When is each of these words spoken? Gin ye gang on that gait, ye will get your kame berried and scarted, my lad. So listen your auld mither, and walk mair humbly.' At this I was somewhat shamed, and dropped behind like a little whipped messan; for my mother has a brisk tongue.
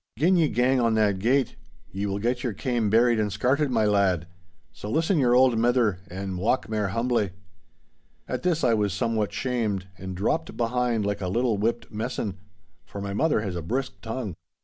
Gin 0.17 0.35
ye 0.35 0.47
gang 0.49 0.79
on 0.81 0.95
that 0.95 1.19
gait, 1.19 1.55
ye 1.91 2.07
will 2.07 2.17
get 2.17 2.43
your 2.43 2.53
kame 2.53 2.89
berried 2.89 3.19
and 3.19 3.31
scarted, 3.31 3.69
my 3.69 3.85
lad. 3.85 4.25
So 4.73 4.89
listen 4.89 5.19
your 5.19 5.35
auld 5.35 5.59
mither, 5.59 5.99
and 6.09 6.39
walk 6.39 6.67
mair 6.67 6.87
humbly.' 6.87 7.33
At 8.27 8.41
this 8.41 8.63
I 8.63 8.73
was 8.73 8.93
somewhat 8.93 9.31
shamed, 9.31 9.85
and 9.99 10.17
dropped 10.17 10.57
behind 10.57 11.05
like 11.05 11.21
a 11.21 11.27
little 11.27 11.55
whipped 11.59 11.91
messan; 11.91 12.39
for 12.83 12.99
my 12.99 13.13
mother 13.13 13.41
has 13.41 13.55
a 13.55 13.61
brisk 13.61 14.01
tongue. 14.01 14.33